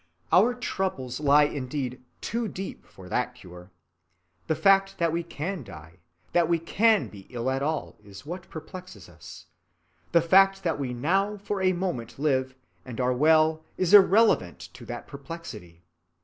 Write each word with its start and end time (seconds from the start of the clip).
Our 0.31 0.55
troubles 0.55 1.19
lie 1.19 1.43
indeed 1.43 2.01
too 2.21 2.47
deep 2.47 2.87
for 2.87 3.07
that 3.09 3.35
cure. 3.35 3.69
The 4.47 4.55
fact 4.55 4.97
that 4.97 5.11
we 5.11 5.21
can 5.21 5.63
die, 5.63 5.99
that 6.33 6.49
we 6.49 6.57
can 6.57 7.07
be 7.09 7.27
ill 7.29 7.51
at 7.51 7.61
all, 7.61 7.99
is 8.03 8.25
what 8.25 8.49
perplexes 8.49 9.07
us; 9.07 9.45
the 10.11 10.19
fact 10.19 10.63
that 10.63 10.79
we 10.79 10.91
now 10.91 11.37
for 11.37 11.61
a 11.61 11.73
moment 11.73 12.17
live 12.17 12.55
and 12.83 12.99
are 12.99 13.13
well 13.13 13.63
is 13.77 13.93
irrelevant 13.93 14.73
to 14.73 14.85
that 14.87 15.05
perplexity. 15.05 15.83